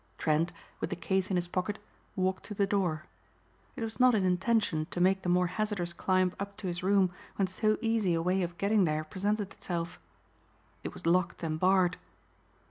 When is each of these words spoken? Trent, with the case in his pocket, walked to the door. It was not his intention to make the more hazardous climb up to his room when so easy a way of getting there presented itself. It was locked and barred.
Trent, 0.17 0.51
with 0.79 0.89
the 0.89 0.95
case 0.95 1.29
in 1.29 1.35
his 1.35 1.47
pocket, 1.47 1.77
walked 2.15 2.43
to 2.45 2.55
the 2.55 2.65
door. 2.65 3.05
It 3.75 3.83
was 3.83 3.99
not 3.99 4.15
his 4.15 4.23
intention 4.23 4.87
to 4.89 4.99
make 4.99 5.21
the 5.21 5.29
more 5.29 5.45
hazardous 5.45 5.93
climb 5.93 6.33
up 6.39 6.57
to 6.57 6.65
his 6.65 6.81
room 6.81 7.13
when 7.35 7.45
so 7.45 7.77
easy 7.81 8.15
a 8.15 8.21
way 8.23 8.41
of 8.41 8.57
getting 8.57 8.85
there 8.85 9.03
presented 9.03 9.53
itself. 9.53 9.99
It 10.83 10.91
was 10.95 11.05
locked 11.05 11.43
and 11.43 11.59
barred. 11.59 11.97